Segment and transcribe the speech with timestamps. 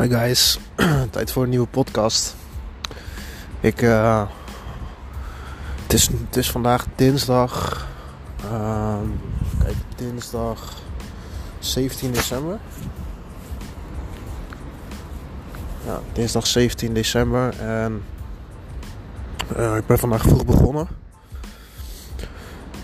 [0.00, 0.58] Hi guys,
[1.10, 2.36] tijd voor een nieuwe podcast.
[3.60, 4.26] Ik, uh,
[5.82, 7.86] het, is, het is vandaag dinsdag,
[8.44, 8.96] uh,
[9.58, 10.72] kijk, dinsdag
[11.58, 12.58] 17 december.
[15.86, 18.02] Ja, dinsdag 17 december en
[19.56, 20.88] uh, ik ben vandaag vroeg begonnen.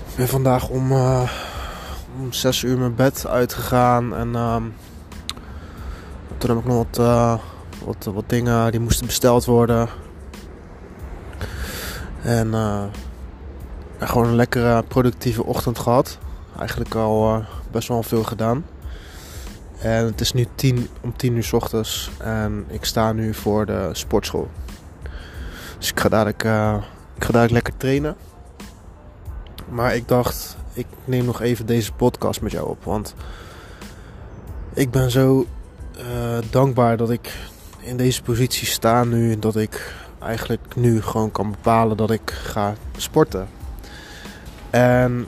[0.08, 0.92] Ik ben vandaag om,
[2.18, 4.64] om 6 uur mijn bed uitgegaan en ehm,
[6.40, 7.34] toen heb ik nog wat, uh,
[7.84, 9.88] wat, wat dingen die moesten besteld worden.
[12.22, 12.84] En uh,
[13.98, 16.18] gewoon een lekkere productieve ochtend gehad.
[16.58, 18.64] Eigenlijk al uh, best wel veel gedaan.
[19.78, 23.66] En het is nu tien, om 10 uur s ochtends en ik sta nu voor
[23.66, 24.48] de sportschool.
[25.78, 26.42] Dus ik ga dadelijk,
[27.14, 28.16] ik ga dadelijk lekker trainen.
[29.68, 32.84] Maar ik dacht, ik neem nog even deze podcast met jou op.
[32.84, 33.14] Want
[34.74, 35.46] ik ben zo
[36.00, 37.32] uh, dankbaar dat ik
[37.80, 39.38] in deze positie sta nu.
[39.38, 43.48] Dat ik eigenlijk nu gewoon kan bepalen dat ik ga sporten.
[44.70, 45.26] En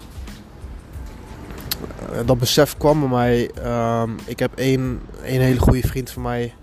[2.13, 3.51] uh, dat besef kwam bij mij.
[3.65, 6.55] Uh, ik heb één, één hele goede vriend van mij,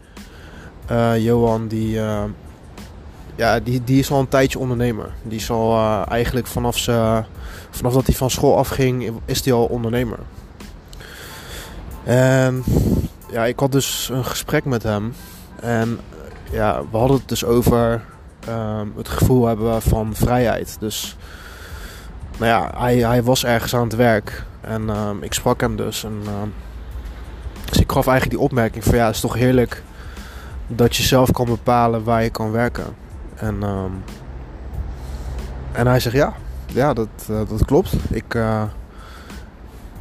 [0.91, 1.99] uh, Johan, die,
[3.35, 5.09] ja, die, die is al een tijdje ondernemer.
[5.23, 7.23] Die is al eigenlijk vanaf, ze,
[7.69, 10.19] vanaf dat hij van school afging, is hij al ondernemer.
[12.03, 12.63] En
[13.31, 15.13] ja, ik had dus een gesprek met hem.
[15.59, 15.99] En
[16.52, 18.02] ja, we hadden het dus over
[18.49, 20.77] um, het gevoel hebben van vrijheid.
[20.80, 21.17] Dus
[22.38, 24.44] nou ja, hij, hij was ergens aan het werk.
[24.61, 26.03] En um, ik sprak hem dus.
[26.03, 26.53] En, um,
[27.66, 29.83] dus ik gaf eigenlijk die opmerking van ja, het is toch heerlijk
[30.67, 32.85] dat je zelf kan bepalen waar je kan werken.
[33.35, 33.63] En,
[35.72, 36.33] en hij zegt ja,
[36.66, 37.94] ja dat, uh, dat klopt.
[37.94, 38.35] Ik, ik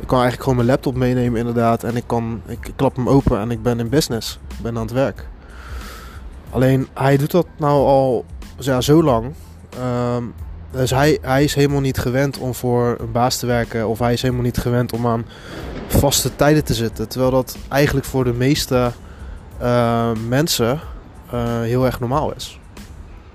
[0.08, 1.84] kan eigenlijk gewoon mijn laptop meenemen inderdaad.
[1.84, 4.38] En ik, kan, ik, klap hem open en ik ben in business.
[4.48, 5.26] Ik ben aan het werk.
[6.50, 8.24] Alleen hij doet dat nou al
[8.58, 9.34] ja, zo lang.
[10.14, 10.34] Um,
[10.70, 13.88] dus hij, hij is helemaal niet gewend om voor een baas te werken.
[13.88, 15.26] Of hij is helemaal niet gewend om aan
[15.86, 17.08] vaste tijden te zitten.
[17.08, 18.90] Terwijl dat eigenlijk voor de meeste
[19.62, 20.80] uh, mensen
[21.34, 22.60] uh, heel erg normaal is.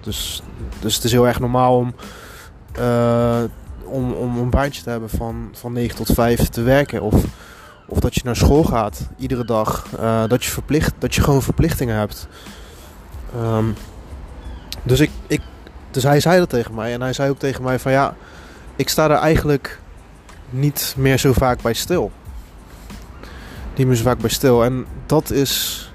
[0.01, 0.43] Dus,
[0.79, 1.93] dus het is heel erg normaal om
[2.79, 3.43] uh,
[3.93, 7.01] om, om een baantje te hebben van, van 9 tot 5 te werken.
[7.01, 7.23] Of,
[7.87, 9.87] of dat je naar school gaat iedere dag.
[9.99, 12.27] Uh, dat, je verplicht, dat je gewoon verplichtingen hebt.
[13.41, 13.75] Um,
[14.83, 15.41] dus, ik, ik,
[15.91, 16.93] dus hij zei dat tegen mij.
[16.93, 18.15] En hij zei ook tegen mij van ja,
[18.75, 19.79] ik sta er eigenlijk
[20.49, 22.11] niet meer zo vaak bij stil.
[23.75, 24.63] Niet meer zo vaak bij stil.
[24.63, 25.87] En dat is.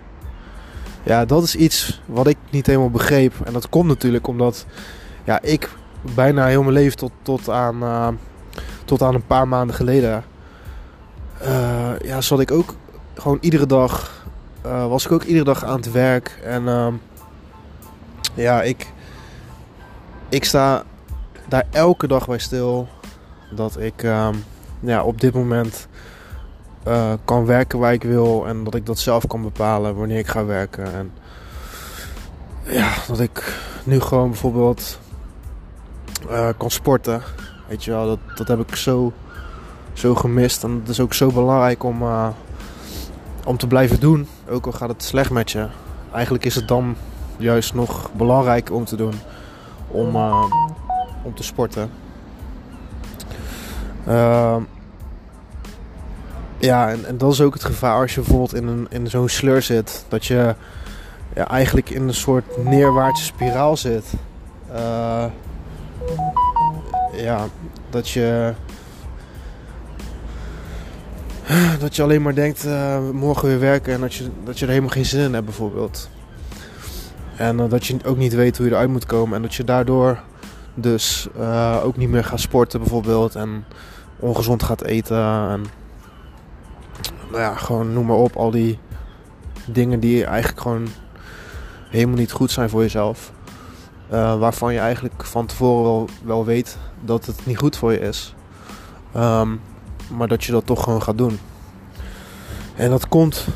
[1.03, 3.35] Ja, dat is iets wat ik niet helemaal begreep.
[3.45, 4.67] En dat komt natuurlijk omdat
[5.25, 5.71] ja, ik
[6.15, 8.09] bijna heel mijn leven tot, tot, aan, uh,
[8.85, 10.25] tot aan een paar maanden geleden.
[11.43, 12.75] Uh, ja, zat ik ook
[13.15, 14.25] gewoon iedere dag.
[14.67, 16.41] Uh, was ik ook iedere dag aan het werk.
[16.45, 17.01] En
[18.35, 18.93] ja, ik.
[20.29, 20.83] Ik sta
[21.49, 22.89] daar elke dag bij stil.
[23.51, 24.03] Dat ik
[24.81, 25.89] ja, op dit moment
[27.25, 28.47] kan werken waar ik wil.
[28.47, 30.95] En dat ik dat zelf kan bepalen wanneer ik ga werken.
[30.95, 31.13] En
[32.63, 34.99] ja, dat ik nu gewoon bijvoorbeeld
[36.31, 37.23] uh, kon sporten.
[37.69, 39.13] Weet je wel, dat, dat heb ik zo,
[39.93, 40.65] zo gemist.
[40.65, 42.29] En het is ook zo belangrijk om, uh,
[43.45, 44.29] om te blijven doen.
[44.49, 45.67] Ook al gaat het slecht met je.
[46.13, 46.97] Eigenlijk is het dan
[47.37, 49.15] juist nog belangrijk om te doen.
[49.89, 50.45] Om, uh,
[51.23, 51.91] om te sporten.
[54.07, 54.63] Ehm,
[56.59, 59.29] ja, en, en dat is ook het gevaar als je bijvoorbeeld in, een, in zo'n
[59.29, 60.05] sleur zit.
[60.09, 60.55] Dat je
[61.35, 64.05] ja, eigenlijk in een soort neerwaartse spiraal zit.
[67.23, 67.47] Ja,
[67.91, 68.53] dat je.
[71.79, 74.71] Dat je alleen maar denkt, uh, morgen weer werken en dat je, dat je er
[74.71, 76.09] helemaal geen zin in hebt, bijvoorbeeld.
[77.37, 79.37] En uh, dat je ook niet weet hoe je eruit moet komen.
[79.37, 80.21] En dat je daardoor
[80.75, 83.35] dus uh, ook niet meer gaat sporten, bijvoorbeeld.
[83.35, 83.65] En
[84.19, 85.17] ongezond gaat eten.
[85.51, 85.65] En
[87.31, 88.37] nou ja, gewoon noem maar op.
[88.37, 88.79] Al die
[89.67, 90.89] dingen die eigenlijk gewoon
[91.91, 93.33] helemaal niet goed zijn voor jezelf.
[94.09, 98.35] Waarvan je eigenlijk van tevoren wel, wel weet dat het niet goed voor je is.
[99.17, 99.61] Um,
[100.11, 101.39] maar dat je dat toch gewoon gaat doen.
[102.77, 103.47] En dat komt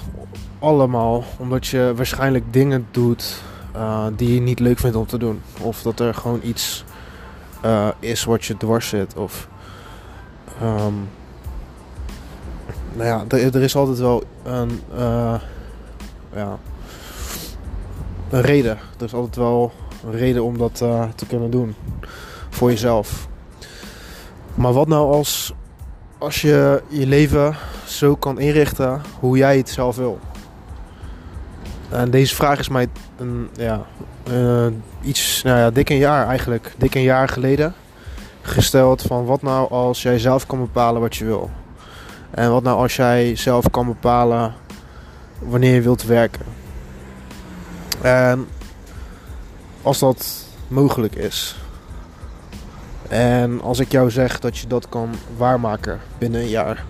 [0.59, 3.43] allemaal omdat je waarschijnlijk dingen doet
[3.77, 5.43] uh, die je niet leuk vindt om te doen.
[5.61, 6.85] Of dat er gewoon iets
[7.65, 9.17] uh, is wat je dwars zit.
[9.17, 9.49] Of
[10.63, 11.09] um,
[12.93, 14.81] nou ja, er, er, is altijd wel een,
[16.35, 16.59] ja,
[18.31, 18.79] een reden.
[18.99, 19.73] Er is altijd wel
[20.05, 20.77] een reden om dat
[21.15, 21.75] te kunnen doen.
[22.51, 23.29] Voor jezelf.
[24.55, 25.55] Maar wat nou als,
[26.19, 27.57] als je je leven
[27.87, 30.19] zo kan inrichten hoe jij het zelf wil?
[31.89, 33.87] En deze vraag is mij een, ja,
[34.31, 34.67] uh,
[35.03, 37.75] iets, nou ja, dik een jaar eigenlijk, dik een jaar geleden
[38.43, 41.51] gesteld van wat nou als jij zelf kan bepalen wat je wil.
[42.31, 44.55] En wat nou als jij zelf kan bepalen
[45.39, 46.45] wanneer je wilt werken.
[48.01, 48.49] En
[49.83, 51.57] als dat mogelijk is.
[53.13, 56.85] En als ik jou zeg dat je dat kan waarmaken binnen een jaar.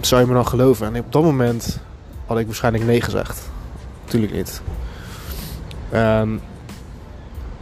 [0.00, 0.94] Zou je me dan geloven?
[0.94, 1.78] En op dat moment
[2.26, 3.50] had ik waarschijnlijk nee gezegd.
[4.04, 4.60] Natuurlijk niet.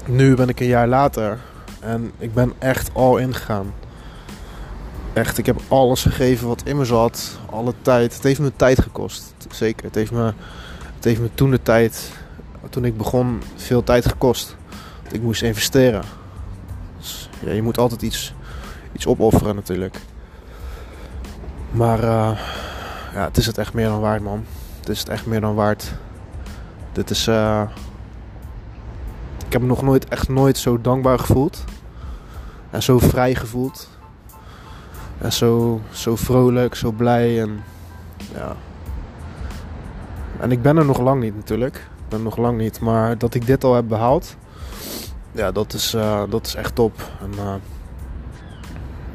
[0.06, 1.38] Nu ben ik een jaar later
[1.80, 3.74] en ik ben echt al ingegaan.
[5.12, 7.38] Echt, ik heb alles gegeven wat in me zat.
[7.50, 8.14] Alle tijd.
[8.14, 9.34] Het heeft me tijd gekost.
[9.50, 9.84] Zeker.
[9.84, 10.32] Het heeft me,
[10.94, 12.10] het heeft me toen de tijd,
[12.70, 14.56] toen ik begon, veel tijd gekost.
[15.10, 16.20] Ik moest investeren.
[17.02, 18.34] Dus, ja, je moet altijd iets,
[18.92, 20.00] iets opofferen natuurlijk.
[21.70, 22.38] Maar uh,
[23.14, 24.44] ja, het is het echt meer dan waard, man.
[24.78, 25.92] Het is het echt meer dan waard.
[26.92, 27.26] Dit is.
[27.28, 27.62] Uh,
[29.46, 31.64] ik heb me nog nooit, echt nooit zo dankbaar gevoeld.
[32.70, 33.88] En zo vrij gevoeld.
[35.18, 37.40] En zo, zo vrolijk, zo blij.
[37.40, 37.62] En,
[38.34, 38.56] ja.
[40.40, 41.76] en ik ben er nog lang niet natuurlijk.
[41.76, 42.80] Ik ben nog lang niet.
[42.80, 44.36] Maar dat ik dit al heb behaald.
[45.32, 47.10] Ja, dat is, uh, dat is echt top.
[47.20, 47.54] En, uh,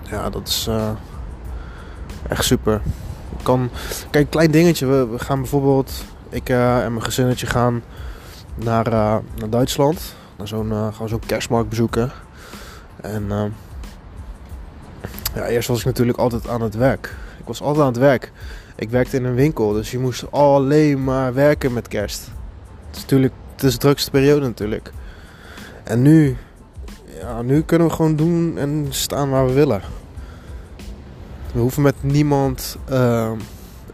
[0.09, 0.89] ja, dat is uh,
[2.29, 2.81] echt super.
[3.43, 3.69] Kan,
[4.09, 4.85] kijk, klein dingetje.
[4.85, 7.83] We, gaan bijvoorbeeld, ik en mijn gezinnetje gaan
[8.55, 10.15] naar, naar Duitsland.
[10.37, 12.11] Naar zo'n, gaan zo'n kerstmarkt bezoeken.
[13.01, 13.43] En uh,
[15.35, 17.15] ja, eerst was ik natuurlijk altijd aan het werk.
[17.39, 18.31] Ik was altijd aan het werk.
[18.75, 22.31] Ik werkte in een winkel, dus je moest alleen maar werken met kerst.
[22.87, 24.91] Het is natuurlijk het is de drukste periode natuurlijk.
[25.87, 26.37] En nu,
[27.19, 29.81] ja, nu kunnen we gewoon doen en staan waar we willen.
[31.53, 33.31] We hoeven met niemand uh,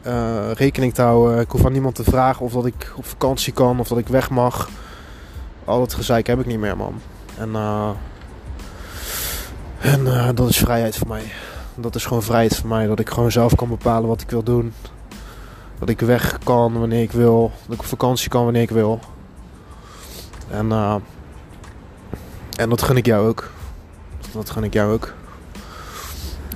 [0.07, 1.39] uh, rekening te houden.
[1.39, 4.07] Ik hoef aan niemand te vragen of dat ik op vakantie kan of dat ik
[4.07, 4.69] weg mag.
[5.65, 6.93] Al dat gezeik heb ik niet meer, man.
[7.37, 7.89] En uh,
[9.79, 11.31] en uh, dat is vrijheid voor mij.
[11.75, 12.87] Dat is gewoon vrijheid voor mij.
[12.87, 14.73] Dat ik gewoon zelf kan bepalen wat ik wil doen.
[15.79, 17.51] Dat ik weg kan wanneer ik wil.
[17.65, 18.99] Dat ik op vakantie kan wanneer ik wil.
[20.49, 20.71] En,
[22.55, 23.49] en dat gun ik jou ook.
[24.31, 25.13] Dat gun ik jou ook.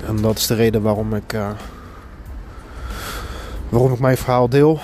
[0.05, 1.49] En dat is de reden waarom ik, uh,
[3.69, 4.79] waarom ik mijn verhaal deel.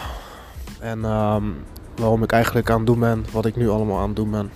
[0.80, 1.56] En um,
[1.96, 4.52] waarom ik eigenlijk aan het doen ben wat ik nu allemaal aan het doen ben.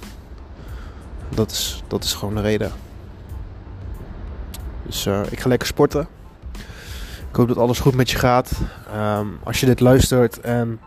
[1.30, 2.72] Dat is, dat is gewoon de reden.
[4.84, 6.08] Dus uh, ik ga lekker sporten.
[7.30, 8.52] Ik hoop dat alles goed met je gaat.
[8.96, 10.80] Um, als je dit luistert en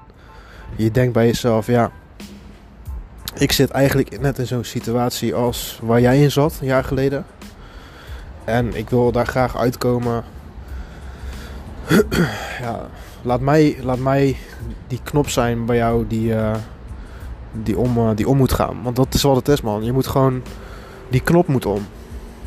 [0.76, 1.90] je denkt bij jezelf, ja,
[3.34, 7.24] ik zit eigenlijk net in zo'n situatie als waar jij in zat een jaar geleden.
[8.44, 10.24] En ik wil daar graag uitkomen.
[12.60, 12.86] ja,
[13.22, 14.36] laat mij, laat mij
[14.86, 16.54] die knop zijn bij jou die, uh,
[17.52, 18.82] die, om, uh, die om moet gaan.
[18.82, 19.84] Want dat is wat het is, man.
[19.84, 20.42] Je moet gewoon.
[21.08, 21.86] Die knop moet om.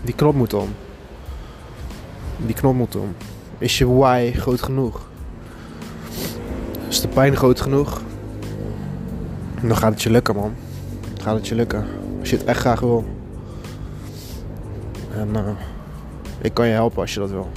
[0.01, 0.75] Die knop moet om.
[2.38, 3.15] Die knop moet om.
[3.57, 5.07] Is je why groot genoeg?
[6.88, 8.01] Is de pijn groot genoeg?
[9.62, 10.56] Dan gaat het je lukken, man.
[11.23, 11.85] Gaat het je lukken.
[12.19, 13.05] Als je het echt graag wil.
[15.13, 15.49] En uh,
[16.41, 17.51] ik kan je helpen als je dat wil.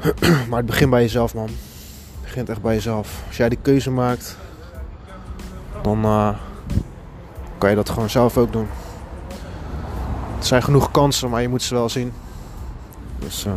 [0.48, 1.48] maar het begint bij jezelf, man.
[1.48, 3.22] Het begint echt bij jezelf.
[3.26, 4.36] Als jij die keuze maakt,
[5.82, 6.28] dan uh,
[7.58, 8.68] kan je dat gewoon zelf ook doen.
[10.38, 12.12] Er zijn genoeg kansen, maar je moet ze wel zien.
[13.18, 13.52] Dus uh,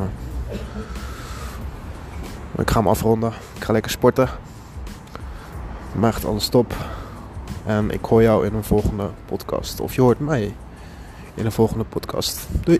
[2.57, 3.31] ik ga hem afronden.
[3.55, 4.29] Ik ga lekker sporten.
[5.95, 6.73] Maak het alles top.
[7.67, 9.79] En ik hoor jou in een volgende podcast.
[9.79, 10.53] Of je hoort mij
[11.33, 12.47] in een volgende podcast.
[12.63, 12.79] Doei.